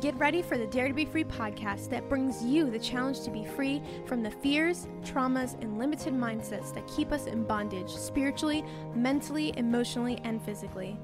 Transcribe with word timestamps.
Get 0.00 0.16
ready 0.16 0.42
for 0.42 0.56
the 0.56 0.66
Dare 0.66 0.86
to 0.86 0.94
Be 0.94 1.04
Free 1.04 1.24
podcast 1.24 1.90
that 1.90 2.08
brings 2.08 2.44
you 2.44 2.70
the 2.70 2.78
challenge 2.78 3.22
to 3.22 3.32
be 3.32 3.44
free 3.44 3.82
from 4.06 4.22
the 4.22 4.30
fears, 4.30 4.86
traumas, 5.02 5.60
and 5.60 5.76
limited 5.76 6.14
mindsets 6.14 6.72
that 6.74 6.86
keep 6.86 7.10
us 7.10 7.26
in 7.26 7.42
bondage 7.42 7.90
spiritually, 7.90 8.64
mentally, 8.94 9.52
emotionally, 9.56 10.20
and 10.22 10.40
physically. 10.40 10.96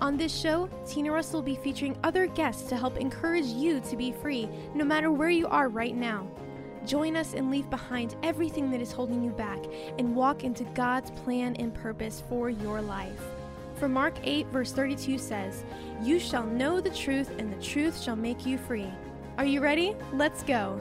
On 0.00 0.16
this 0.16 0.32
show, 0.32 0.70
Tina 0.86 1.10
Russell 1.10 1.40
will 1.40 1.46
be 1.46 1.56
featuring 1.56 1.98
other 2.04 2.28
guests 2.28 2.68
to 2.68 2.76
help 2.76 2.98
encourage 2.98 3.46
you 3.46 3.80
to 3.80 3.96
be 3.96 4.12
free 4.12 4.48
no 4.74 4.84
matter 4.84 5.10
where 5.10 5.30
you 5.30 5.48
are 5.48 5.68
right 5.68 5.96
now. 5.96 6.28
Join 6.84 7.16
us 7.16 7.34
and 7.34 7.50
leave 7.50 7.68
behind 7.68 8.14
everything 8.22 8.70
that 8.70 8.80
is 8.80 8.92
holding 8.92 9.24
you 9.24 9.32
back 9.32 9.58
and 9.98 10.14
walk 10.14 10.44
into 10.44 10.62
God's 10.66 11.10
plan 11.10 11.56
and 11.56 11.74
purpose 11.74 12.22
for 12.28 12.48
your 12.48 12.80
life. 12.80 13.35
For 13.76 13.90
Mark 13.90 14.14
8, 14.24 14.46
verse 14.46 14.72
32 14.72 15.18
says, 15.18 15.62
You 16.02 16.18
shall 16.18 16.46
know 16.46 16.80
the 16.80 16.90
truth, 16.90 17.30
and 17.38 17.52
the 17.52 17.62
truth 17.62 18.00
shall 18.00 18.16
make 18.16 18.46
you 18.46 18.56
free. 18.56 18.90
Are 19.36 19.44
you 19.44 19.60
ready? 19.60 19.94
Let's 20.14 20.42
go. 20.42 20.80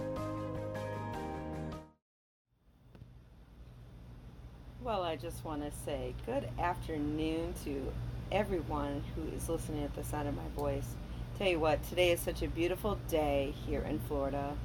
Well, 4.81 5.03
I 5.03 5.17
just 5.17 5.43
want 5.43 5.61
to 5.63 5.77
say 5.83 6.15
good 6.25 6.47
afternoon 6.57 7.53
to 7.65 7.91
everyone 8.31 9.03
who 9.13 9.35
is 9.35 9.49
listening 9.49 9.83
at 9.83 9.93
the 9.93 10.03
sound 10.05 10.29
of 10.29 10.35
my 10.35 10.47
voice. 10.55 10.95
Tell 11.37 11.49
you 11.49 11.59
what, 11.59 11.83
today 11.89 12.11
is 12.11 12.21
such 12.21 12.43
a 12.43 12.47
beautiful 12.47 12.97
day 13.09 13.53
here 13.67 13.81
in 13.81 13.99
Florida, 14.07 14.55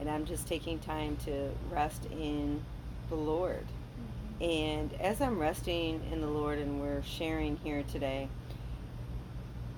and 0.00 0.10
I'm 0.10 0.24
just 0.24 0.48
taking 0.48 0.80
time 0.80 1.16
to 1.26 1.50
rest 1.70 2.06
in 2.06 2.60
the 3.08 3.14
Lord. 3.14 3.66
And 4.40 4.92
as 5.00 5.20
I'm 5.20 5.38
resting 5.38 6.00
in 6.12 6.20
the 6.20 6.28
Lord 6.28 6.58
and 6.58 6.80
we're 6.80 7.02
sharing 7.02 7.56
here 7.56 7.82
today, 7.82 8.28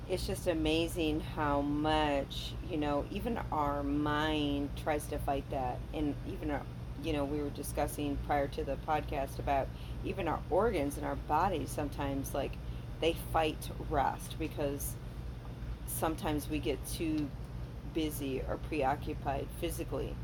it's 0.08 0.26
just 0.26 0.48
amazing 0.48 1.20
how 1.20 1.62
much, 1.62 2.52
you 2.68 2.76
know, 2.76 3.04
even 3.10 3.38
our 3.52 3.82
mind 3.82 4.68
tries 4.82 5.06
to 5.06 5.18
fight 5.18 5.48
that. 5.50 5.78
And 5.94 6.14
even 6.28 6.50
our, 6.50 6.62
you 7.02 7.12
know, 7.14 7.24
we 7.24 7.40
were 7.40 7.50
discussing 7.50 8.18
prior 8.26 8.48
to 8.48 8.64
the 8.64 8.76
podcast 8.86 9.38
about 9.38 9.68
even 10.04 10.28
our 10.28 10.40
organs 10.50 10.98
and 10.98 11.06
our 11.06 11.16
bodies 11.16 11.70
sometimes, 11.70 12.34
like, 12.34 12.52
they 13.00 13.16
fight 13.32 13.70
rest 13.88 14.36
because 14.38 14.94
sometimes 15.86 16.50
we 16.50 16.58
get 16.58 16.78
too 16.86 17.28
busy 17.94 18.42
or 18.46 18.58
preoccupied 18.68 19.46
physically. 19.58 20.14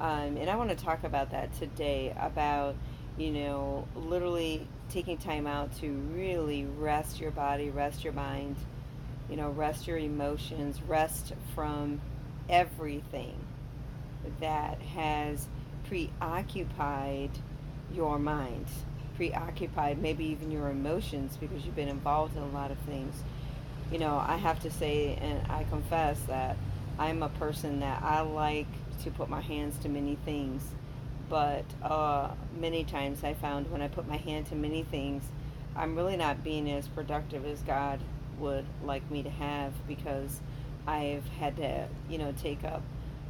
Um, 0.00 0.36
and 0.36 0.50
I 0.50 0.56
want 0.56 0.70
to 0.70 0.76
talk 0.76 1.04
about 1.04 1.30
that 1.30 1.52
today 1.54 2.14
about 2.18 2.74
you 3.18 3.32
know, 3.32 3.86
literally 3.96 4.66
taking 4.90 5.18
time 5.18 5.46
out 5.46 5.76
to 5.80 5.90
really 6.14 6.64
rest 6.64 7.20
your 7.20 7.32
body, 7.32 7.68
rest 7.68 8.04
your 8.04 8.12
mind, 8.12 8.56
you 9.28 9.36
know, 9.36 9.50
rest 9.50 9.86
your 9.86 9.98
emotions, 9.98 10.80
rest 10.82 11.32
from 11.54 12.00
everything 12.48 13.34
that 14.40 14.80
has 14.80 15.48
preoccupied 15.88 17.30
your 17.92 18.18
mind, 18.18 18.66
preoccupied 19.16 20.00
maybe 20.00 20.24
even 20.26 20.50
your 20.50 20.70
emotions 20.70 21.36
because 21.36 21.64
you've 21.66 21.76
been 21.76 21.88
involved 21.88 22.36
in 22.36 22.42
a 22.42 22.48
lot 22.50 22.70
of 22.70 22.78
things. 22.80 23.14
You 23.90 23.98
know, 23.98 24.22
I 24.24 24.36
have 24.36 24.60
to 24.60 24.70
say, 24.70 25.18
and 25.20 25.50
I 25.50 25.64
confess 25.64 26.20
that 26.28 26.56
I'm 26.98 27.22
a 27.22 27.28
person 27.30 27.80
that 27.80 28.02
I 28.02 28.20
like 28.20 28.68
to 29.02 29.10
put 29.10 29.28
my 29.28 29.40
hands 29.40 29.76
to 29.78 29.88
many 29.88 30.16
things 30.24 30.62
but 31.28 31.64
uh, 31.82 32.30
many 32.58 32.84
times 32.84 33.22
I 33.24 33.34
found 33.34 33.70
when 33.70 33.82
I 33.82 33.88
put 33.88 34.08
my 34.08 34.16
hand 34.16 34.46
to 34.46 34.54
many 34.54 34.82
things, 34.82 35.24
I'm 35.76 35.94
really 35.94 36.16
not 36.16 36.42
being 36.42 36.70
as 36.70 36.88
productive 36.88 37.44
as 37.46 37.60
God 37.62 38.00
would 38.38 38.64
like 38.84 39.08
me 39.10 39.22
to 39.22 39.30
have 39.30 39.72
because 39.86 40.40
I've 40.86 41.26
had 41.40 41.56
to, 41.56 41.88
you 42.08 42.18
know, 42.18 42.32
take 42.40 42.64
up, 42.64 42.82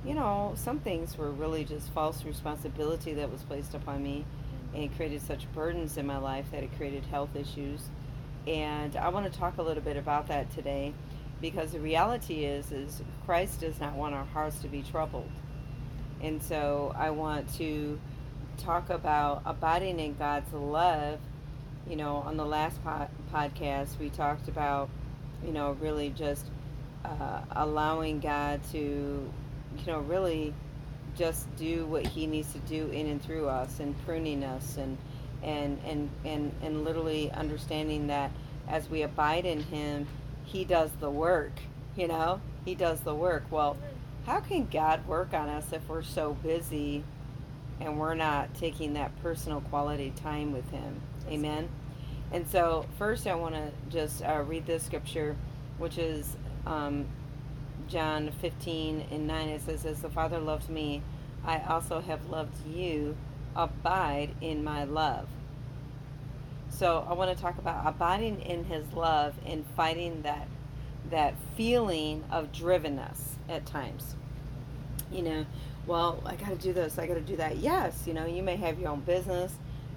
you 0.04 0.14
know, 0.14 0.52
some 0.56 0.78
things 0.78 1.18
were 1.18 1.30
really 1.30 1.64
just 1.64 1.90
false 1.90 2.24
responsibility 2.24 3.14
that 3.14 3.30
was 3.30 3.42
placed 3.42 3.74
upon 3.74 4.02
me 4.02 4.24
and 4.74 4.84
it 4.84 4.94
created 4.96 5.22
such 5.22 5.50
burdens 5.52 5.96
in 5.96 6.06
my 6.06 6.18
life 6.18 6.46
that 6.52 6.62
it 6.62 6.76
created 6.76 7.04
health 7.06 7.34
issues. 7.34 7.88
And 8.46 8.96
I 8.96 9.08
want 9.08 9.30
to 9.30 9.38
talk 9.38 9.58
a 9.58 9.62
little 9.62 9.82
bit 9.82 9.96
about 9.96 10.28
that 10.28 10.50
today 10.50 10.92
because 11.40 11.72
the 11.72 11.80
reality 11.80 12.44
is 12.44 12.72
is 12.72 13.02
Christ 13.24 13.60
does 13.60 13.80
not 13.80 13.94
want 13.94 14.14
our 14.14 14.24
hearts 14.24 14.60
to 14.60 14.68
be 14.68 14.82
troubled. 14.82 15.30
And 16.22 16.42
so 16.42 16.94
I 16.96 17.10
want 17.10 17.52
to 17.56 17.98
talk 18.58 18.90
about 18.90 19.42
abiding 19.46 20.00
in 20.00 20.14
God's 20.16 20.52
love. 20.52 21.18
You 21.88 21.96
know, 21.96 22.16
on 22.16 22.36
the 22.36 22.44
last 22.44 22.82
po- 22.84 23.08
podcast, 23.32 23.98
we 23.98 24.10
talked 24.10 24.48
about, 24.48 24.90
you 25.44 25.52
know, 25.52 25.76
really 25.80 26.10
just 26.10 26.44
uh, 27.04 27.40
allowing 27.52 28.20
God 28.20 28.60
to, 28.72 28.78
you 28.78 29.86
know, 29.86 30.00
really 30.00 30.52
just 31.16 31.54
do 31.56 31.86
what 31.86 32.06
He 32.06 32.26
needs 32.26 32.52
to 32.52 32.58
do 32.60 32.88
in 32.88 33.06
and 33.06 33.22
through 33.22 33.48
us 33.48 33.80
and 33.80 33.94
pruning 34.04 34.44
us 34.44 34.76
and, 34.76 34.98
and, 35.42 35.80
and, 35.86 36.10
and, 36.24 36.52
and 36.62 36.84
literally 36.84 37.30
understanding 37.32 38.08
that 38.08 38.30
as 38.68 38.88
we 38.90 39.02
abide 39.02 39.46
in 39.46 39.62
Him, 39.62 40.06
He 40.44 40.64
does 40.64 40.90
the 41.00 41.10
work, 41.10 41.52
you 41.96 42.08
know? 42.08 42.40
He 42.64 42.74
does 42.74 43.00
the 43.00 43.14
work. 43.14 43.44
Well, 43.50 43.76
how 44.28 44.40
can 44.40 44.66
God 44.66 45.06
work 45.08 45.32
on 45.32 45.48
us 45.48 45.72
if 45.72 45.88
we're 45.88 46.02
so 46.02 46.34
busy 46.42 47.02
and 47.80 47.98
we're 47.98 48.14
not 48.14 48.54
taking 48.54 48.92
that 48.92 49.10
personal 49.22 49.62
quality 49.62 50.12
time 50.16 50.52
with 50.52 50.70
Him? 50.70 51.00
Amen. 51.30 51.70
And 52.30 52.46
so, 52.46 52.84
first, 52.98 53.26
I 53.26 53.34
want 53.36 53.54
to 53.54 53.70
just 53.88 54.22
uh, 54.22 54.44
read 54.46 54.66
this 54.66 54.82
scripture, 54.82 55.34
which 55.78 55.96
is 55.96 56.36
um, 56.66 57.06
John 57.88 58.30
15 58.42 59.06
and 59.10 59.26
9. 59.26 59.48
It 59.48 59.62
says, 59.62 59.86
As 59.86 60.02
the 60.02 60.10
Father 60.10 60.38
loves 60.38 60.68
me, 60.68 61.00
I 61.42 61.60
also 61.60 62.02
have 62.02 62.28
loved 62.28 62.66
you. 62.66 63.16
Abide 63.56 64.34
in 64.42 64.62
my 64.62 64.84
love. 64.84 65.26
So, 66.68 67.06
I 67.08 67.14
want 67.14 67.34
to 67.34 67.42
talk 67.42 67.56
about 67.56 67.86
abiding 67.86 68.42
in 68.42 68.64
His 68.64 68.92
love 68.92 69.36
and 69.46 69.64
fighting 69.74 70.20
that 70.20 70.48
that 71.10 71.34
feeling 71.56 72.24
of 72.30 72.52
drivenness 72.52 73.18
at 73.48 73.66
times. 73.66 74.14
You 75.10 75.22
know, 75.22 75.46
well, 75.86 76.22
I 76.26 76.36
got 76.36 76.50
to 76.50 76.56
do 76.56 76.72
this, 76.72 76.98
I 76.98 77.06
got 77.06 77.14
to 77.14 77.20
do 77.20 77.36
that. 77.36 77.58
Yes, 77.58 78.04
you 78.06 78.12
know, 78.12 78.26
you 78.26 78.42
may 78.42 78.56
have 78.56 78.78
your 78.78 78.90
own 78.90 79.00
business. 79.00 79.52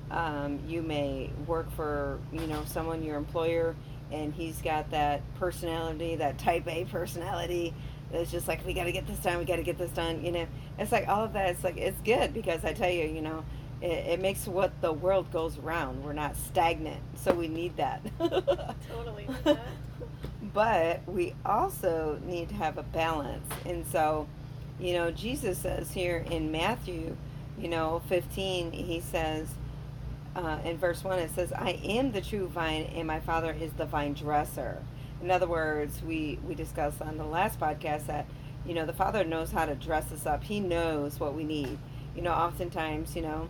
Um, 0.10 0.60
you 0.68 0.82
may 0.82 1.30
work 1.48 1.72
for, 1.72 2.20
you 2.34 2.48
know, 2.48 2.64
someone, 2.66 3.04
your 3.04 3.18
employer, 3.18 3.76
and 4.12 4.34
he's 4.34 4.62
got 4.62 4.92
that 4.92 5.22
personality, 5.40 6.16
that 6.18 6.38
type 6.38 6.68
A 6.68 6.86
personality. 6.86 7.74
It's 8.12 8.30
just 8.30 8.48
like, 8.48 8.66
we 8.66 8.74
got 8.74 8.86
to 8.86 8.92
get 8.92 9.08
this 9.08 9.20
done, 9.20 9.38
we 9.38 9.46
got 9.46 9.56
to 9.58 9.64
get 9.64 9.78
this 9.78 9.92
done. 9.92 10.24
You 10.24 10.32
know, 10.34 10.48
it's 10.78 10.92
like 10.92 11.08
all 11.08 11.24
of 11.24 11.34
that. 11.34 11.50
It's 11.52 11.64
like, 11.64 11.78
it's 11.78 12.00
good 12.02 12.34
because 12.34 12.66
I 12.66 12.74
tell 12.74 12.90
you, 12.90 13.06
you 13.06 13.22
know, 13.22 13.46
it, 13.82 13.86
it 13.86 14.22
makes 14.22 14.48
what 14.48 14.80
the 14.82 14.92
world 14.92 15.32
goes 15.32 15.58
around. 15.58 16.04
We're 16.04 16.14
not 16.14 16.36
stagnant. 16.36 17.02
So 17.16 17.34
we 17.34 17.48
need 17.48 17.78
that. 17.78 18.02
totally. 18.20 19.28
Need 19.28 19.44
that 19.46 19.60
but 20.54 21.02
we 21.08 21.34
also 21.46 22.20
need 22.26 22.50
to 22.50 22.56
have 22.56 22.78
a 22.78 22.84
balance. 22.84 23.48
And 23.66 23.86
so, 23.88 24.28
you 24.80 24.94
know, 24.94 25.12
Jesus 25.12 25.58
says 25.60 25.92
here 25.92 26.26
in 26.30 26.52
Matthew, 26.52 27.16
you 27.58 27.68
know, 27.68 28.02
15, 28.08 28.72
he 28.72 29.00
says, 29.00 29.48
uh, 30.36 30.60
in 30.64 30.78
verse 30.78 31.04
1, 31.04 31.20
it 31.20 31.32
says, 31.32 31.52
I 31.54 31.72
am 31.84 32.12
the 32.12 32.22
true 32.22 32.48
vine, 32.48 32.84
and 32.96 33.06
my 33.06 33.20
Father 33.20 33.52
is 33.52 33.72
the 33.74 33.86
vine 33.86 34.14
dresser. 34.14 34.82
In 35.22 35.30
other 35.30 35.48
words, 35.48 36.02
we, 36.02 36.40
we 36.48 36.56
discussed 36.56 37.02
on 37.02 37.18
the 37.18 37.26
last 37.26 37.60
podcast 37.60 38.08
that, 38.08 38.26
you 38.66 38.74
know, 38.74 38.86
the 38.86 38.94
Father 38.94 39.24
knows 39.24 39.52
how 39.52 39.66
to 39.66 39.76
dress 39.76 40.12
us 40.12 40.26
up. 40.26 40.44
He 40.44 40.60
knows 40.60 41.20
what 41.20 41.36
we 41.36 41.44
need. 41.44 41.78
You 42.16 42.22
know, 42.22 42.32
oftentimes, 42.32 43.16
you 43.16 43.22
know, 43.22 43.50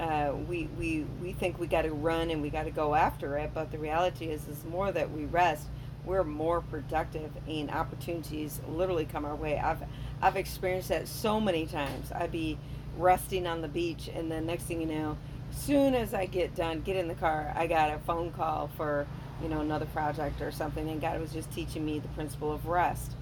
uh, 0.00 0.32
we, 0.48 0.68
we, 0.78 1.06
we 1.22 1.32
think 1.32 1.58
we 1.60 1.66
got 1.66 1.82
to 1.82 1.92
run 1.92 2.30
and 2.30 2.42
we 2.42 2.50
got 2.50 2.64
to 2.64 2.70
go 2.70 2.94
after 2.94 3.36
it, 3.38 3.52
but 3.54 3.70
the 3.70 3.78
reality 3.78 4.26
is, 4.26 4.48
is 4.48 4.64
more 4.64 4.90
that 4.90 5.10
we 5.10 5.24
rest 5.26 5.68
we're 6.04 6.24
more 6.24 6.60
productive 6.60 7.30
and 7.48 7.70
opportunities 7.70 8.60
literally 8.68 9.04
come 9.04 9.24
our 9.24 9.34
way. 9.34 9.58
I've 9.58 9.82
I've 10.20 10.36
experienced 10.36 10.88
that 10.88 11.08
so 11.08 11.40
many 11.40 11.66
times. 11.66 12.12
I'd 12.12 12.32
be 12.32 12.58
resting 12.96 13.46
on 13.46 13.60
the 13.62 13.68
beach 13.68 14.08
and 14.14 14.30
then 14.30 14.46
next 14.46 14.64
thing 14.64 14.80
you 14.80 14.86
know, 14.86 15.16
soon 15.50 15.94
as 15.94 16.14
I 16.14 16.26
get 16.26 16.54
done, 16.54 16.80
get 16.82 16.96
in 16.96 17.08
the 17.08 17.14
car, 17.14 17.52
I 17.56 17.66
got 17.66 17.90
a 17.90 17.98
phone 17.98 18.30
call 18.32 18.70
for, 18.76 19.06
you 19.42 19.48
know, 19.48 19.60
another 19.60 19.86
project 19.86 20.40
or 20.40 20.52
something 20.52 20.88
and 20.88 21.00
God 21.00 21.20
was 21.20 21.32
just 21.32 21.50
teaching 21.50 21.84
me 21.84 21.98
the 21.98 22.08
principle 22.08 22.52
of 22.52 22.66
rest. 22.66 23.12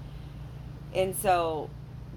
And 0.93 1.15
so 1.15 1.69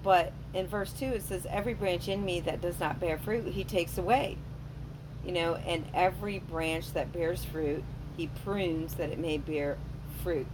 but 0.03 0.31
in 0.53 0.67
verse 0.67 0.93
2 0.93 1.05
it 1.05 1.23
says 1.23 1.47
every 1.49 1.73
branch 1.73 2.07
in 2.07 2.23
me 2.23 2.39
that 2.41 2.61
does 2.61 2.79
not 2.79 2.99
bear 2.99 3.17
fruit 3.17 3.45
he 3.47 3.63
takes 3.63 3.97
away. 3.97 4.37
You 5.25 5.33
know, 5.33 5.55
and 5.55 5.85
every 5.93 6.39
branch 6.39 6.93
that 6.93 7.11
bears 7.11 7.43
fruit 7.43 7.83
he 8.15 8.27
prunes 8.43 8.95
that 8.95 9.09
it 9.09 9.19
may 9.19 9.37
bear 9.37 9.77
fruit, 10.23 10.47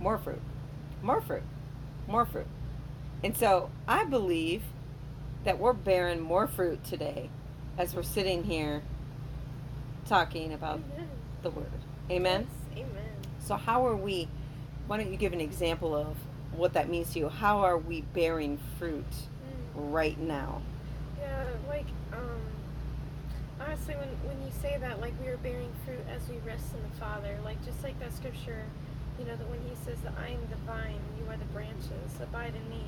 more 0.00 0.18
fruit, 0.18 0.40
more 1.02 1.20
fruit, 1.20 1.42
more 2.08 2.26
fruit. 2.26 2.46
And 3.24 3.36
so 3.36 3.70
I 3.86 4.04
believe 4.04 4.62
that 5.44 5.58
we're 5.58 5.72
bearing 5.72 6.20
more 6.20 6.46
fruit 6.46 6.84
today 6.84 7.30
as 7.78 7.94
we're 7.94 8.02
sitting 8.02 8.44
here 8.44 8.82
talking 10.06 10.52
about 10.52 10.80
Amen. 10.94 11.08
the 11.42 11.50
word. 11.50 11.66
Amen? 12.10 12.46
Yes. 12.74 12.84
Amen. 12.84 13.12
So, 13.40 13.56
how 13.56 13.86
are 13.86 13.96
we? 13.96 14.28
Why 14.86 14.96
don't 14.98 15.10
you 15.10 15.16
give 15.16 15.32
an 15.32 15.40
example 15.40 15.94
of 15.94 16.16
what 16.56 16.74
that 16.74 16.88
means 16.88 17.12
to 17.12 17.18
you. 17.18 17.28
How 17.28 17.60
are 17.60 17.78
we 17.78 18.02
bearing 18.02 18.58
fruit 18.78 19.04
Mm. 19.74 19.92
right 19.92 20.18
now? 20.18 20.60
Yeah, 21.18 21.44
like 21.68 21.86
um, 22.12 22.40
honestly, 23.60 23.94
when 23.96 24.08
when 24.28 24.44
you 24.46 24.52
say 24.60 24.76
that, 24.78 25.00
like 25.00 25.14
we 25.20 25.28
are 25.28 25.38
bearing 25.38 25.72
fruit 25.84 26.04
as 26.14 26.28
we 26.28 26.36
rest 26.46 26.74
in 26.74 26.82
the 26.82 26.96
Father, 27.00 27.38
like 27.44 27.64
just 27.64 27.82
like 27.82 27.98
that 28.00 28.12
scripture, 28.12 28.62
you 29.18 29.24
know, 29.26 29.36
that 29.36 29.48
when 29.48 29.60
He 29.68 29.74
says 29.84 29.98
that 30.04 30.14
I 30.18 30.28
am 30.28 30.40
the 30.50 30.56
vine, 30.66 31.00
you 31.18 31.24
are 31.30 31.36
the 31.36 31.48
branches, 31.52 32.10
abide 32.22 32.54
in 32.56 32.68
me, 32.70 32.84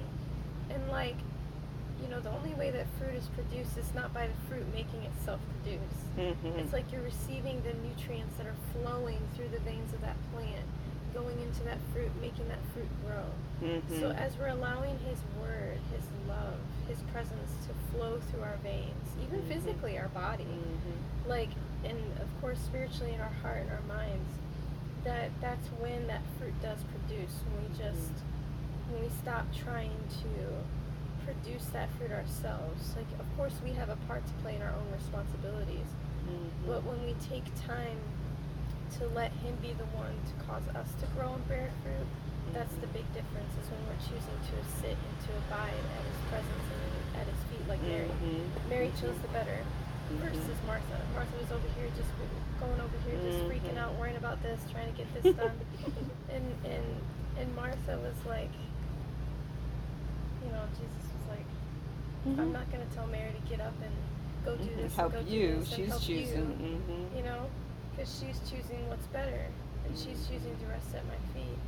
and 0.71 0.89
like, 0.89 1.17
you 2.03 2.09
know, 2.09 2.21
the 2.21 2.31
only 2.31 2.53
way 2.55 2.71
that 2.71 2.87
fruit 2.99 3.15
is 3.15 3.29
produced 3.39 3.79
is 3.79 3.95
not 3.95 4.13
by 4.13 4.27
the 4.27 4.35
fruit 4.49 4.67
making 4.75 5.03
itself 5.05 5.41
produce. 5.63 5.97
Mm-hmm. 6.19 6.59
It's 6.61 6.73
like 6.73 6.91
you're 6.93 7.03
receiving 7.03 7.63
the 7.63 7.73
nutrients 7.87 8.37
that 8.37 8.47
are 8.47 8.59
flowing 8.73 9.19
through 9.37 9.49
the 9.49 9.61
veins 9.61 9.93
of 9.95 10.01
that 10.03 10.17
plant, 10.35 10.67
going 11.15 11.39
into 11.41 11.63
that 11.65 11.79
fruit, 11.93 12.11
making 12.21 12.49
that 12.49 12.59
fruit 12.75 12.89
grow. 13.07 13.25
mm-hmm. 13.63 14.01
So 14.01 14.11
as 14.11 14.37
we're 14.37 14.49
allowing 14.49 14.99
His 15.07 15.19
Word, 15.41 15.79
His 15.95 16.05
love, 16.29 16.59
His 16.89 16.99
presence 17.13 17.51
to 17.69 17.73
flow 17.97 18.19
through 18.31 18.43
our 18.43 18.59
veins, 18.63 19.09
even 19.23 19.41
Mhm. 19.43 19.49
physically, 19.49 19.97
our 19.99 20.09
body, 20.09 20.45
Mhm. 20.45 21.29
like, 21.29 21.51
and 21.85 21.97
of 22.21 22.29
course 22.41 22.59
spiritually 22.59 23.15
in 23.15 23.21
our 23.21 23.33
heart 23.43 23.63
and 23.63 23.71
our 23.71 23.87
minds, 23.89 24.29
that 25.05 25.31
that's 25.41 25.67
when 25.81 26.07
that 26.07 26.23
fruit 26.39 26.55
does 26.63 26.79
produce. 26.91 27.33
When 27.53 27.63
we 27.63 27.69
just, 27.77 28.13
when 28.91 29.03
we 29.03 29.11
stop 29.23 29.47
trying 29.55 29.93
to 30.25 30.33
produce 31.25 31.65
that 31.73 31.89
fruit 31.97 32.13
ourselves. 32.13 32.95
Like, 32.97 33.09
of 33.19 33.27
course, 33.37 33.55
we 33.65 33.73
have 33.73 33.89
a 33.89 33.97
part 34.09 34.27
to 34.27 34.33
play 34.45 34.57
in 34.57 34.63
our 34.63 34.73
own 34.77 34.89
responsibilities, 34.93 35.89
Mhm. 36.29 36.51
but 36.67 36.85
when 36.85 37.01
we 37.05 37.15
take 37.21 37.45
time 37.67 37.97
to 39.01 39.09
let 39.09 39.33
Him 39.41 39.57
be 39.63 39.73
the 39.73 39.89
one 39.97 40.13
to 40.29 40.35
cause 40.45 40.69
us 40.77 40.93
to 41.01 41.07
grow 41.17 41.33
and 41.35 41.49
bear 41.49 41.71
fruit, 41.83 42.07
that's 42.53 42.75
the 42.77 42.87
big 42.89 43.09
difference 43.15 43.53
is 43.57 43.67
when 43.73 43.81
we're 43.89 44.05
choosing 44.05 44.39
to 44.53 44.57
sit 44.81 44.97
and 45.01 45.17
to 45.27 45.31
abide 45.49 45.73
at 45.73 46.05
his 46.05 46.21
presence 46.29 46.67
and 46.71 47.21
at 47.21 47.27
his 47.27 47.41
feet 47.49 47.67
like 47.67 47.81
Mary. 47.83 48.07
Mhm. 48.21 48.69
Mary 48.69 48.93
chose 49.01 49.17
the 49.25 49.29
better 49.29 49.65
versus. 50.21 50.59
Martha. 50.67 51.01
Martha 51.15 51.37
was 51.41 51.53
over 51.53 51.69
here 51.79 51.89
just 51.97 52.11
going 52.61 52.81
over 52.81 52.97
here, 53.09 53.19
just 53.25 53.45
freaking 53.49 53.75
Mhm. 53.75 53.79
out, 53.85 53.95
worrying 53.99 54.17
about 54.17 54.43
this, 54.43 54.61
trying 54.73 54.91
to 54.93 54.97
get 54.97 55.09
this 55.23 55.35
done. 55.37 55.59
and 56.33 56.45
and 56.65 56.85
and 57.39 57.57
Martha 57.57 57.99
was 57.99 58.17
like, 58.27 58.51
you 60.45 60.51
know, 60.53 60.63
Jesus 60.71 61.05
was 61.13 61.29
like, 61.37 61.47
I'm 62.39 62.49
Mhm. 62.49 62.53
not 62.53 62.71
gonna 62.71 62.87
tell 62.95 63.07
Mary 63.09 63.33
to 63.33 63.49
get 63.49 63.61
up 63.61 63.75
and 63.83 63.93
go 64.45 64.57
do 64.57 64.65
Mhm. 64.71 64.77
this. 64.77 64.97
Help 64.97 65.15
and 65.15 65.27
go 65.27 65.33
you. 65.33 65.49
Do 65.49 65.59
this 65.61 65.69
and 65.69 65.77
She's 65.77 65.89
help 65.89 66.03
choosing. 66.03 66.51
You, 66.61 66.67
Mm-hmm. 66.67 67.17
you 67.17 67.23
know, 67.25 67.47
because 67.91 68.11
she's 68.19 68.39
choosing 68.51 68.89
what's 68.89 69.07
better, 69.09 69.47
and 69.87 69.97
she's 69.99 70.19
Mhm. 70.19 70.29
choosing 70.31 70.57
to 70.59 70.67
rest 70.67 70.95
at 70.95 71.05
my 71.07 71.17
feet. 71.35 71.59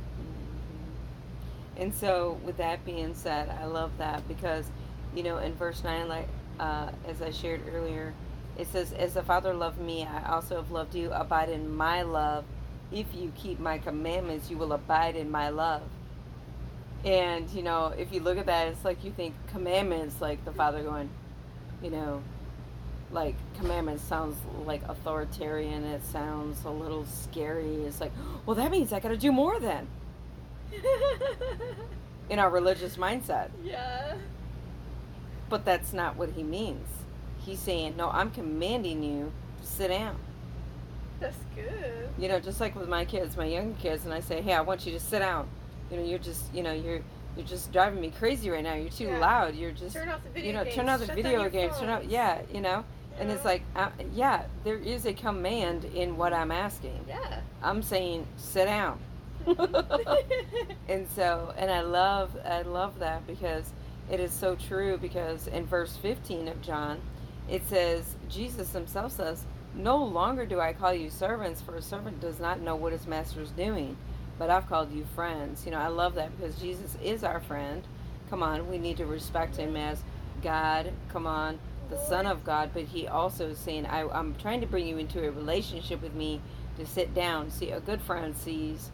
And 1.77 1.93
so, 1.93 2.39
with 2.43 2.57
that 2.57 2.83
being 2.85 3.13
said, 3.13 3.49
I 3.49 3.65
love 3.65 3.91
that 3.99 4.27
because, 4.27 4.65
you 5.13 5.21
know, 5.21 5.37
in 5.37 5.53
verse 5.53 5.83
9, 5.83 6.07
like 6.07 6.27
uh, 6.59 6.89
as 7.07 7.21
I 7.21 7.29
shared 7.29 7.61
earlier, 7.71 8.13
it 8.57 8.67
says, 8.67 8.91
As 8.93 9.13
the 9.13 9.23
Father 9.23 9.53
loved 9.53 9.79
me, 9.79 10.03
I 10.03 10.33
also 10.33 10.55
have 10.55 10.71
loved 10.71 10.95
you. 10.95 11.11
Abide 11.11 11.49
in 11.49 11.75
my 11.75 12.01
love. 12.01 12.43
If 12.91 13.07
you 13.13 13.31
keep 13.35 13.59
my 13.59 13.77
commandments, 13.77 14.49
you 14.49 14.57
will 14.57 14.73
abide 14.73 15.15
in 15.15 15.29
my 15.29 15.49
love. 15.49 15.83
And, 17.05 17.49
you 17.51 17.61
know, 17.61 17.93
if 17.97 18.11
you 18.11 18.21
look 18.21 18.37
at 18.37 18.47
that, 18.47 18.69
it's 18.69 18.83
like 18.83 19.03
you 19.03 19.11
think 19.11 19.35
commandments, 19.51 20.19
like 20.19 20.43
the 20.45 20.51
Father 20.51 20.81
going, 20.81 21.09
you 21.81 21.91
know, 21.91 22.23
like 23.11 23.35
commandments 23.57 24.03
sounds 24.03 24.37
like 24.65 24.81
authoritarian. 24.87 25.83
It 25.83 26.03
sounds 26.05 26.63
a 26.65 26.69
little 26.69 27.05
scary. 27.05 27.83
It's 27.83 28.01
like, 28.01 28.11
well, 28.45 28.55
that 28.55 28.71
means 28.71 28.91
I 28.91 28.99
got 28.99 29.09
to 29.09 29.17
do 29.17 29.31
more 29.31 29.59
then 29.59 29.87
in 32.29 32.39
our 32.39 32.49
religious 32.49 32.97
mindset. 32.97 33.49
yeah. 33.63 34.15
But 35.49 35.63
that's 35.63 35.93
not 35.93 36.17
what 36.17 36.31
he 36.31 36.43
means. 36.43 36.85
He's 37.47 37.59
saying, 37.59 37.95
no, 37.95 38.09
I'm 38.09 38.29
commanding 38.31 39.01
you 39.01 39.31
to 39.61 39.65
sit 39.65 39.87
down. 39.87 40.17
That's 41.21 41.37
good. 41.55 42.09
You 42.19 42.27
know, 42.27 42.41
just 42.41 42.59
like 42.59 42.75
with 42.75 42.89
my 42.89 43.05
kids, 43.05 43.37
my 43.37 43.45
younger 43.45 43.73
kids, 43.79 44.03
and 44.03 44.13
I 44.13 44.19
say, 44.19 44.41
hey, 44.41 44.53
I 44.53 44.59
want 44.59 44.85
you 44.85 44.91
to 44.91 44.99
sit 44.99 45.19
down. 45.19 45.47
You 45.89 45.95
know, 45.97 46.03
you're 46.03 46.19
just, 46.19 46.53
you 46.53 46.61
know, 46.61 46.73
you're 46.73 46.99
you're 47.37 47.45
just 47.45 47.71
driving 47.71 48.01
me 48.01 48.11
crazy 48.11 48.49
right 48.49 48.63
now. 48.63 48.73
You're 48.73 48.89
too 48.89 49.05
Yeah. 49.05 49.19
loud. 49.19 49.55
You're 49.55 49.71
just, 49.71 49.95
Turn 49.95 50.09
off 50.09 50.23
the 50.23 50.29
video 50.31 50.47
you 50.49 50.57
know, 50.57 50.63
games. 50.65 50.75
turn 50.75 50.89
off 50.89 50.99
the 50.99 51.05
Shut 51.05 51.15
video 51.15 51.49
games. 51.49 51.77
Turn 51.79 51.89
off, 51.89 52.03
yeah, 52.03 52.41
you 52.53 52.59
know. 52.59 52.83
And 53.19 53.31
it's 53.31 53.45
like, 53.45 53.61
uh, 53.75 53.89
yeah, 54.13 54.43
there 54.65 54.75
is 54.77 55.05
a 55.05 55.13
command 55.13 55.85
in 55.85 56.17
what 56.17 56.33
I'm 56.33 56.51
asking. 56.51 56.99
Yeah. 57.07 57.39
I'm 57.63 57.81
saying, 57.81 58.27
sit 58.35 58.65
down. 58.65 58.99
and 60.89 61.07
so 61.15 61.53
and 61.57 61.71
i 61.71 61.79
love 61.79 62.35
i 62.45 62.63
love 62.63 62.99
that 62.99 63.25
because 63.25 63.71
it 64.11 64.19
is 64.19 64.31
so 64.33 64.55
true 64.55 64.97
because 64.97 65.47
in 65.47 65.65
verse 65.65 65.95
15 65.95 66.49
of 66.49 66.61
john 66.61 66.99
it 67.49 67.67
says 67.67 68.15
jesus 68.29 68.73
himself 68.73 69.11
says 69.11 69.45
no 69.75 70.03
longer 70.03 70.45
do 70.45 70.59
i 70.59 70.73
call 70.73 70.93
you 70.93 71.09
servants 71.09 71.61
for 71.61 71.75
a 71.75 71.81
servant 71.81 72.19
does 72.19 72.39
not 72.39 72.59
know 72.59 72.75
what 72.75 72.91
his 72.91 73.07
master 73.07 73.41
is 73.41 73.51
doing 73.51 73.95
but 74.37 74.49
i've 74.49 74.67
called 74.67 74.91
you 74.91 75.05
friends 75.15 75.65
you 75.65 75.71
know 75.71 75.79
i 75.79 75.87
love 75.87 76.15
that 76.15 76.35
because 76.35 76.59
jesus 76.59 76.97
is 77.03 77.23
our 77.23 77.39
friend. 77.39 77.83
Come 78.29 78.43
on 78.43 78.69
we 78.69 78.77
need 78.77 78.97
to 78.97 79.05
respect 79.05 79.55
him 79.57 79.75
as 79.77 80.01
god. 80.43 80.91
Come 81.09 81.25
on 81.25 81.59
the 81.89 81.97
son 81.97 82.25
of 82.25 82.43
god. 82.43 82.71
But 82.73 82.83
he 82.83 83.07
also 83.07 83.49
is 83.49 83.57
saying 83.57 83.85
I, 83.85 84.07
i'm 84.09 84.35
trying 84.35 84.61
to 84.61 84.67
bring 84.67 84.87
you 84.87 84.97
into 84.97 85.25
a 85.25 85.31
relationship 85.31 86.01
with 86.01 86.13
me 86.13 86.41
to 86.77 86.85
sit 86.85 87.13
down. 87.13 87.49
See 87.49 87.71
a 87.71 87.79
good 87.79 88.01
friend 88.01 88.35
sees 88.35 88.91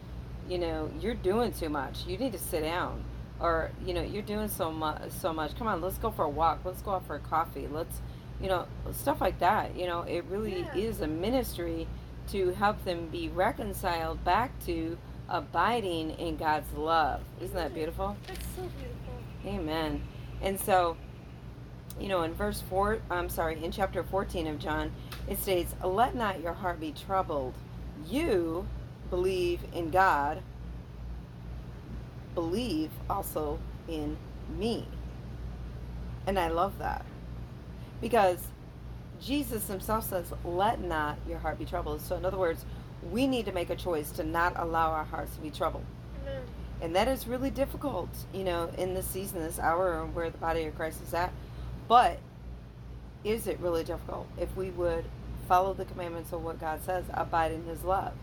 you 0.48 0.58
know 0.58 0.92
you're 1.00 1.16
doing 1.16 1.52
too 1.52 1.70
much. 1.70 2.06
You 2.06 2.18
need 2.18 2.34
to 2.34 2.40
sit 2.40 2.62
down. 2.62 3.04
Or 3.40 3.72
you 3.84 3.94
know 3.94 4.04
you're 4.04 4.22
doing 4.22 4.48
so 4.48 4.72
much 4.72 5.10
so 5.12 5.34
much. 5.34 5.58
Come 5.58 5.68
on 5.68 5.82
let's 5.82 5.98
go 5.98 6.12
for 6.12 6.26
a 6.26 6.30
walk. 6.30 6.60
Let's 6.64 6.82
go 6.82 6.92
out 6.92 7.08
for 7.08 7.16
a 7.16 7.20
coffee. 7.20 7.68
Let's 7.68 8.02
you 8.42 8.48
know 8.48 8.66
stuff 8.92 9.22
like 9.22 9.40
that 9.40 9.76
you 9.78 9.86
know 9.88 10.02
it 10.02 10.24
really 10.30 10.60
Yeah. 10.62 10.76
is 10.76 11.02
a 11.02 11.08
ministry 11.08 11.88
to 12.32 12.52
help 12.52 12.84
them 12.86 13.08
be 13.08 13.30
reconciled 13.30 14.24
back 14.24 14.52
to 14.66 14.98
abiding 15.30 16.12
in 16.12 16.36
god's 16.38 16.72
love 16.74 17.22
isn't 17.42 17.56
that 17.56 17.74
beautiful 17.74 18.16
That's 18.28 18.46
so 18.56 18.62
beautiful. 18.64 19.14
Amen. 19.46 20.02
And 20.42 20.58
so, 20.60 20.96
you 22.00 22.08
know, 22.08 22.24
in 22.24 22.34
verse 22.34 22.62
4, 22.70 23.00
I'm 23.12 23.28
sorry, 23.28 23.62
in 23.64 23.72
chapter 23.72 24.02
14 24.04 24.48
of 24.48 24.58
John, 24.58 24.92
it 25.28 25.38
states, 25.40 25.76
Let 25.84 26.16
not 26.16 26.42
your 26.42 26.54
heart 26.54 26.80
be 26.80 26.94
troubled. 26.94 27.54
You 28.10 28.66
believe 29.10 29.60
in 29.74 29.90
God, 29.90 30.42
believe 32.36 32.90
also 33.10 33.60
in 33.88 34.18
me. 34.58 34.88
And 36.26 36.40
I 36.40 36.48
love 36.48 36.78
that. 36.80 37.06
Because 38.04 38.40
Jesus 39.20 39.68
himself 39.68 40.08
says, 40.08 40.32
Let 40.44 40.82
not 40.82 41.18
your 41.28 41.40
heart 41.40 41.58
be 41.58 41.66
troubled. 41.66 42.02
So, 42.02 42.16
in 42.16 42.26
other 42.26 42.38
words, 42.38 42.66
we 43.12 43.28
need 43.28 43.46
to 43.46 43.52
make 43.52 43.70
a 43.70 43.76
choice 43.76 44.12
to 44.12 44.24
not 44.24 44.54
allow 44.56 44.92
our 44.92 45.04
hearts 45.04 45.36
to 45.36 45.42
be 45.42 45.50
troubled 45.50 45.86
Amen. 46.22 46.42
and 46.82 46.96
that 46.96 47.08
is 47.08 47.28
really 47.28 47.50
difficult 47.50 48.10
you 48.34 48.44
know 48.44 48.70
in 48.78 48.94
this 48.94 49.08
season 49.08 49.40
this 49.40 49.60
hour 49.60 50.06
where 50.06 50.30
the 50.30 50.38
body 50.38 50.64
of 50.66 50.76
christ 50.76 51.02
is 51.02 51.14
at 51.14 51.32
but 51.88 52.20
is 53.24 53.48
it 53.48 53.60
really 53.60 53.84
difficult 53.84 54.28
if 54.38 54.56
we 54.56 54.70
would 54.72 55.06
follow 55.48 55.74
the 55.74 55.86
commandments 55.86 56.32
of 56.32 56.44
what 56.44 56.60
god 56.60 56.84
says 56.84 57.06
abide 57.14 57.52
in 57.52 57.66
his 57.66 57.84
love 57.84 58.14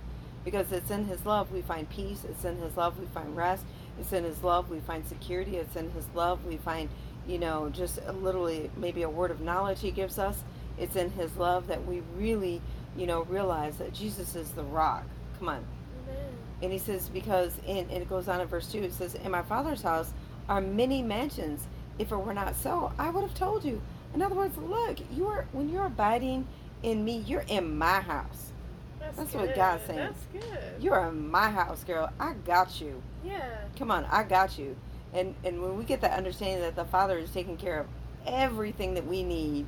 because 0.45 0.73
it's 0.73 0.91
in 0.91 1.05
his 1.05 1.27
love 1.27 1.53
we 1.53 1.61
find 1.61 1.89
peace 1.91 2.25
it's 2.25 2.45
in 2.45 2.57
his 2.59 2.77
love 2.77 2.99
we 2.99 3.07
find 3.07 3.37
rest 3.37 3.65
it's 3.99 4.13
in 4.13 4.25
his 4.25 4.43
love 4.43 4.71
we 4.71 4.81
find 4.81 5.07
security 5.07 5.57
it's 5.57 5.77
in 5.77 5.91
his 5.91 6.07
love 6.15 6.45
we 6.47 6.57
find 6.57 6.89
you 7.31 7.39
know 7.39 7.71
just 7.71 8.05
literally 8.07 8.71
maybe 8.77 9.03
a 9.03 9.09
word 9.09 9.31
of 9.31 9.41
knowledge 9.41 9.81
he 9.81 9.91
gives 9.91 10.19
us 10.19 10.43
it's 10.79 10.97
in 10.97 11.11
his 11.13 11.37
love 11.37 11.67
that 11.69 11.87
we 11.87 12.03
really 12.17 12.61
you 12.97 13.07
know 13.07 13.23
realize 13.25 13.77
that 13.77 13.93
jesus 13.93 14.35
is 14.35 14.51
the 14.53 14.65
rock 14.65 15.05
come 15.39 15.49
on 15.49 15.65
Amen. 16.09 16.17
and 16.63 16.73
he 16.73 16.79
says, 16.79 17.09
because, 17.09 17.53
in, 17.67 17.79
and 17.91 18.03
it 18.03 18.09
goes 18.09 18.29
on 18.29 18.41
in 18.41 18.47
verse 18.47 18.71
2, 18.71 18.83
it 18.83 18.93
says, 18.93 19.15
In 19.15 19.31
my 19.31 19.43
father's 19.43 19.83
house 19.83 20.13
are 20.49 20.61
many 20.61 21.03
mansions. 21.03 21.67
If 21.99 22.13
it 22.13 22.17
were 22.17 22.35
not 22.35 22.57
so, 22.57 22.93
I 22.99 23.11
would 23.11 23.23
have 23.23 23.35
told 23.35 23.65
you. 23.65 23.81
In 24.15 24.23
other 24.23 24.35
words, 24.35 24.57
look, 24.59 24.99
you 25.15 25.27
are 25.27 25.47
when 25.53 25.69
you're 25.69 25.87
abiding 25.87 26.47
in 26.83 27.05
me, 27.05 27.19
you're 27.27 27.45
in 27.49 27.77
my 27.79 28.01
house. 28.01 28.53
That's, 28.99 29.17
That's 29.17 29.35
what 29.35 29.55
God's 29.55 29.87
saying. 29.87 29.99
That's 29.99 30.27
good. 30.33 30.59
You're 30.83 31.09
in 31.09 31.31
my 31.31 31.51
house, 31.51 31.85
girl. 31.85 32.11
I 32.19 32.35
got 32.45 32.81
you. 32.81 33.03
yeah. 33.25 33.59
Come 33.79 33.91
on, 33.91 34.05
I 34.07 34.23
got 34.25 34.59
you. 34.59 34.77
And 35.15 35.35
and 35.45 35.61
when 35.63 35.77
we 35.77 35.85
get 35.85 36.01
that 36.03 36.13
understanding 36.17 36.61
that 36.63 36.77
the 36.77 36.85
Father 36.85 37.19
is 37.19 37.31
taking 37.31 37.57
care 37.57 37.81
of 37.81 37.87
everything 38.27 38.95
that 38.95 39.07
we 39.07 39.23
need, 39.23 39.67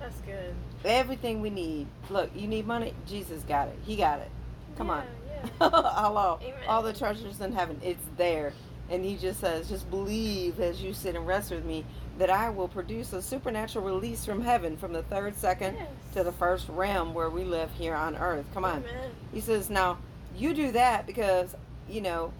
That's 0.00 0.18
good. 0.22 0.54
everything 0.84 1.40
we 1.40 1.50
need. 1.50 1.86
Look, 2.10 2.30
you 2.34 2.48
need 2.48 2.66
money, 2.66 2.94
Jesus 3.06 3.42
got 3.44 3.68
it. 3.68 3.78
He 3.84 3.96
got 3.96 4.18
it. 4.20 4.30
Come 4.76 4.90
on. 4.90 5.04
Yeah, 5.28 5.42
yeah. 5.60 5.70
Hello. 5.70 6.38
Amen. 6.42 6.54
All 6.68 6.82
the 6.82 6.92
treasures 6.92 7.40
in 7.40 7.52
heaven, 7.52 7.80
it's 7.82 8.04
there. 8.16 8.52
And 8.90 9.04
he 9.04 9.16
just 9.16 9.40
says, 9.40 9.68
just 9.68 9.88
believe 9.90 10.60
as 10.60 10.82
you 10.82 10.92
sit 10.92 11.14
and 11.14 11.26
rest 11.26 11.50
with 11.50 11.64
me 11.64 11.84
that 12.18 12.28
I 12.28 12.50
will 12.50 12.68
produce 12.68 13.12
a 13.14 13.22
supernatural 13.22 13.84
release 13.86 14.24
from 14.24 14.42
heaven 14.42 14.76
from 14.76 14.92
the 14.92 15.02
third 15.04 15.36
second 15.36 15.76
Yes. 15.76 15.88
to 16.14 16.24
the 16.24 16.32
first 16.32 16.68
realm 16.68 17.14
where 17.14 17.30
we 17.30 17.44
live 17.44 17.70
here 17.72 17.94
on 17.94 18.16
earth. 18.16 18.44
Come 18.52 18.64
on. 18.64 18.78
Amen. 18.84 19.10
He 19.32 19.40
says, 19.40 19.70
now 19.70 19.98
you 20.36 20.52
do 20.52 20.72
that 20.72 21.06
because, 21.06 21.54
you 21.88 22.00
know, 22.02 22.32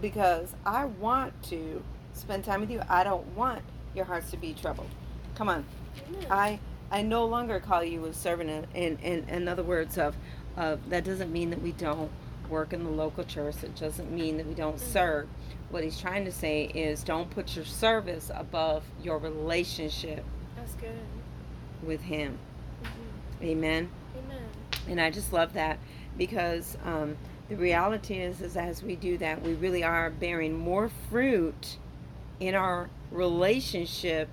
because 0.00 0.54
I 0.64 0.84
want 0.86 1.40
to 1.44 1.82
spend 2.14 2.44
time 2.44 2.60
with 2.60 2.70
you. 2.70 2.80
I 2.88 3.04
don't 3.04 3.26
want 3.34 3.62
your 3.94 4.04
hearts 4.04 4.30
to 4.32 4.36
be 4.36 4.54
troubled. 4.54 4.88
Come 5.34 5.48
on. 5.48 5.64
I 6.30 6.58
I 6.90 7.02
no 7.02 7.24
longer 7.26 7.58
call 7.60 7.82
you 7.82 8.04
a 8.06 8.12
servant 8.12 8.66
in 8.74 8.98
in, 8.98 9.28
in 9.28 9.48
other 9.48 9.62
words 9.62 9.98
of 9.98 10.14
of 10.56 10.88
that 10.90 11.04
doesn't 11.04 11.32
mean 11.32 11.50
that 11.50 11.60
we 11.62 11.72
don't 11.72 12.10
work 12.48 12.72
in 12.72 12.84
the 12.84 12.90
local 12.90 13.24
church. 13.24 13.56
It 13.62 13.74
doesn't 13.76 14.10
mean 14.10 14.36
that 14.38 14.46
we 14.46 14.54
don't 14.54 14.76
Mm-hmm. 14.76 14.92
serve. 14.92 15.28
What 15.70 15.82
he's 15.82 15.98
trying 16.00 16.24
to 16.26 16.32
say 16.32 16.64
is 16.66 17.02
don't 17.02 17.28
put 17.28 17.56
your 17.56 17.64
service 17.64 18.30
above 18.32 18.84
your 19.02 19.18
relationship 19.18 20.24
That's 20.56 20.74
good. 20.74 20.92
with 21.82 22.00
him. 22.02 22.38
hmm 22.82 23.44
Amen. 23.44 23.90
Amen. 24.16 24.42
And 24.88 25.00
I 25.00 25.10
just 25.10 25.32
love 25.32 25.54
that 25.54 25.78
because 26.16 26.78
um, 26.84 27.16
the 27.48 27.56
reality 27.56 28.14
is, 28.14 28.40
is 28.40 28.56
as 28.56 28.82
we 28.82 28.96
do 28.96 29.18
that, 29.18 29.42
we 29.42 29.54
really 29.54 29.84
are 29.84 30.10
bearing 30.10 30.58
more 30.58 30.90
fruit 31.08 31.76
in 32.40 32.54
our 32.54 32.90
relationship 33.12 34.28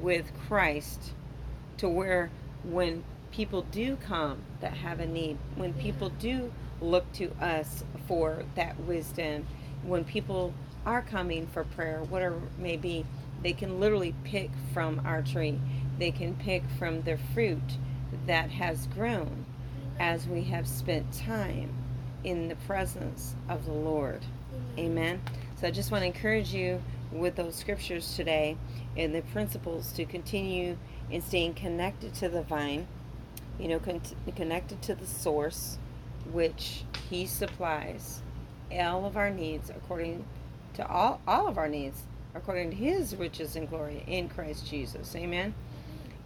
with 0.00 0.30
Christ 0.46 1.12
to 1.78 1.88
where 1.88 2.30
when 2.62 3.04
people 3.30 3.62
do 3.62 3.96
come 3.96 4.42
that 4.60 4.74
have 4.74 5.00
a 5.00 5.06
need, 5.06 5.38
when 5.56 5.72
people 5.74 6.10
do 6.10 6.52
look 6.80 7.10
to 7.12 7.30
us 7.40 7.84
for 8.06 8.44
that 8.54 8.78
wisdom, 8.80 9.46
when 9.82 10.04
people 10.04 10.52
are 10.84 11.02
coming 11.02 11.46
for 11.46 11.64
prayer, 11.64 12.02
whatever 12.08 12.36
it 12.36 12.58
may 12.58 12.76
be, 12.76 13.06
they 13.42 13.52
can 13.52 13.80
literally 13.80 14.14
pick 14.24 14.50
from 14.74 15.00
our 15.06 15.22
tree. 15.22 15.58
They 15.98 16.10
can 16.10 16.34
pick 16.34 16.62
from 16.78 17.02
the 17.02 17.18
fruit 17.32 17.78
that 18.26 18.50
has 18.50 18.86
grown 18.88 19.46
as 19.98 20.26
we 20.26 20.44
have 20.44 20.68
spent 20.68 21.12
time 21.12 21.81
in 22.24 22.48
the 22.48 22.56
presence 22.66 23.34
of 23.48 23.64
the 23.64 23.72
Lord. 23.72 24.20
Amen. 24.78 25.20
So 25.60 25.66
I 25.66 25.70
just 25.70 25.90
want 25.90 26.02
to 26.02 26.06
encourage 26.06 26.52
you 26.52 26.82
with 27.10 27.36
those 27.36 27.54
scriptures 27.54 28.16
today 28.16 28.56
and 28.96 29.14
the 29.14 29.22
principles 29.22 29.92
to 29.92 30.04
continue 30.04 30.76
in 31.10 31.22
staying 31.22 31.54
connected 31.54 32.14
to 32.14 32.28
the 32.28 32.42
vine, 32.42 32.86
you 33.58 33.68
know, 33.68 33.78
con- 33.78 34.00
connected 34.34 34.80
to 34.82 34.94
the 34.94 35.06
source, 35.06 35.78
which 36.30 36.84
He 37.10 37.26
supplies 37.26 38.22
all 38.72 39.04
of 39.04 39.16
our 39.16 39.30
needs 39.30 39.70
according 39.70 40.24
to 40.74 40.86
all, 40.86 41.20
all 41.28 41.46
of 41.46 41.58
our 41.58 41.68
needs 41.68 42.02
according 42.34 42.70
to 42.70 42.76
His 42.76 43.14
riches 43.14 43.56
and 43.56 43.68
glory 43.68 44.02
in 44.06 44.28
Christ 44.28 44.66
Jesus. 44.66 45.14
Amen. 45.14 45.54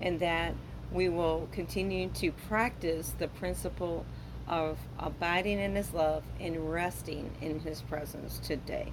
And 0.01 0.21
that 0.21 0.55
we 0.93 1.09
will 1.09 1.49
continue 1.53 2.09
to 2.11 2.31
practice 2.31 3.13
the 3.19 3.29
principle 3.29 4.07
of 4.49 4.79
abiding 4.99 5.59
in 5.59 5.75
His 5.75 5.93
love 5.93 6.23
and 6.41 6.71
resting 6.73 7.31
in 7.41 7.61
His 7.61 7.83
presence 7.83 8.39
today. 8.39 8.93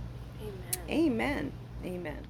Amen. 0.90 0.90
Amen. 0.90 1.52
Amen. 1.86 2.28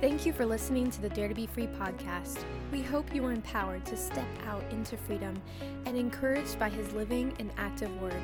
Thank 0.00 0.24
you 0.24 0.32
for 0.32 0.46
listening 0.46 0.92
to 0.92 1.02
the 1.02 1.08
Dare 1.08 1.26
to 1.26 1.34
Be 1.34 1.48
Free 1.48 1.66
podcast. 1.66 2.38
We 2.70 2.82
hope 2.82 3.12
you 3.12 3.20
were 3.20 3.32
empowered 3.32 3.84
to 3.86 3.96
step 3.96 4.28
out 4.46 4.62
into 4.70 4.96
freedom 4.96 5.42
and 5.86 5.96
encouraged 5.96 6.56
by 6.56 6.68
his 6.68 6.92
living 6.92 7.34
and 7.40 7.50
active 7.56 7.90
word. 8.00 8.22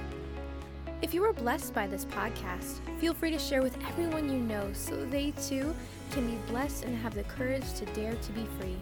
If 1.02 1.12
you 1.12 1.20
were 1.20 1.32
blessed 1.32 1.74
by 1.74 1.88
this 1.88 2.04
podcast, 2.04 2.78
feel 3.00 3.12
free 3.12 3.32
to 3.32 3.40
share 3.40 3.60
with 3.60 3.76
everyone 3.88 4.32
you 4.32 4.38
know 4.38 4.72
so 4.72 5.04
they 5.04 5.32
too 5.32 5.74
can 6.12 6.26
be 6.30 6.36
blessed 6.46 6.84
and 6.84 6.96
have 6.96 7.14
the 7.14 7.24
courage 7.24 7.74
to 7.74 7.86
dare 7.86 8.14
to 8.14 8.32
be 8.32 8.46
free. 8.60 8.76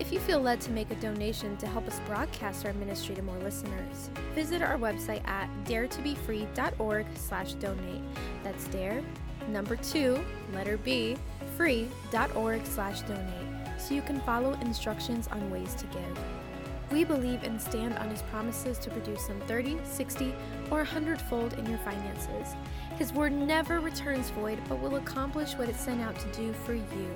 If 0.00 0.12
you 0.12 0.20
feel 0.20 0.40
led 0.40 0.60
to 0.60 0.70
make 0.70 0.92
a 0.92 0.94
donation 0.96 1.56
to 1.56 1.66
help 1.66 1.88
us 1.88 2.00
broadcast 2.06 2.64
our 2.64 2.72
ministry 2.74 3.16
to 3.16 3.22
more 3.22 3.38
listeners, 3.38 4.10
visit 4.32 4.62
our 4.62 4.78
website 4.78 5.26
at 5.26 5.50
dare2bfree.org 5.64 7.06
slash 7.16 7.54
donate. 7.54 8.02
That's 8.44 8.68
dare, 8.68 9.02
number 9.48 9.74
two, 9.74 10.20
letter 10.54 10.76
B, 10.78 11.16
free.org 11.56 12.64
slash 12.64 13.00
donate, 13.02 13.80
so 13.80 13.92
you 13.92 14.02
can 14.02 14.20
follow 14.20 14.52
instructions 14.60 15.26
on 15.28 15.50
ways 15.50 15.74
to 15.74 15.86
give. 15.86 16.18
We 16.92 17.02
believe 17.02 17.42
and 17.42 17.60
stand 17.60 17.98
on 17.98 18.08
his 18.08 18.22
promises 18.22 18.78
to 18.78 18.90
produce 18.90 19.26
some 19.26 19.40
30, 19.42 19.78
60, 19.82 20.32
or 20.70 20.78
100 20.78 21.20
fold 21.22 21.54
in 21.54 21.66
your 21.66 21.78
finances. 21.78 22.54
His 22.96 23.12
word 23.12 23.32
never 23.32 23.80
returns 23.80 24.30
void, 24.30 24.58
but 24.68 24.80
will 24.80 24.96
accomplish 24.96 25.54
what 25.54 25.68
it's 25.68 25.80
sent 25.80 26.00
out 26.00 26.18
to 26.20 26.32
do 26.32 26.52
for 26.64 26.74
you. 26.74 27.14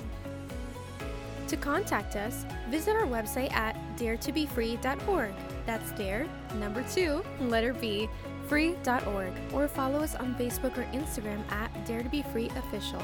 To 1.53 1.59
contact 1.59 2.17
us, 2.17 2.47
visit 2.71 2.97
our 2.97 3.05
website 3.05 3.53
at 3.53 3.77
dare2bfree.org. 3.99 5.35
That's 5.67 5.93
dare, 5.93 6.27
number 6.55 6.83
two, 6.95 7.23
letter 7.41 7.75
B, 7.75 8.09
free.org, 8.49 9.33
or 9.53 9.69
follow 9.69 9.99
us 9.99 10.15
on 10.15 10.35
Facebook 10.37 10.79
or 10.79 10.85
Instagram 10.97 11.47
at 11.53 11.71
Dare 11.85 12.03
to 12.03 12.09
Be 12.09 12.23
Free 12.23 12.49
Official. 12.57 13.03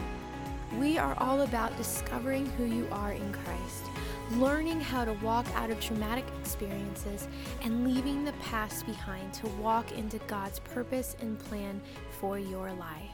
We 0.81 0.97
are 0.97 1.15
all 1.19 1.43
about 1.43 1.77
discovering 1.77 2.47
who 2.53 2.65
you 2.65 2.89
are 2.91 3.13
in 3.13 3.33
Christ, 3.35 3.85
learning 4.33 4.81
how 4.81 5.05
to 5.05 5.13
walk 5.23 5.45
out 5.55 5.69
of 5.69 5.79
traumatic 5.79 6.25
experiences, 6.41 7.29
and 7.61 7.87
leaving 7.87 8.25
the 8.25 8.33
past 8.45 8.87
behind 8.87 9.31
to 9.35 9.47
walk 9.61 9.93
into 9.93 10.17
God's 10.21 10.61
purpose 10.61 11.17
and 11.21 11.39
plan 11.39 11.83
for 12.19 12.39
your 12.39 12.73
life. 12.73 13.08